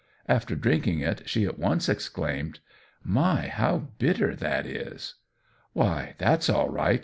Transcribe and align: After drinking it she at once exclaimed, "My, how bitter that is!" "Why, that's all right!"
After 0.27 0.55
drinking 0.55 1.01
it 1.01 1.29
she 1.29 1.45
at 1.45 1.59
once 1.59 1.87
exclaimed, 1.87 2.57
"My, 3.03 3.49
how 3.49 3.89
bitter 3.99 4.35
that 4.35 4.65
is!" 4.65 5.13
"Why, 5.73 6.15
that's 6.17 6.49
all 6.49 6.69
right!" 6.69 6.99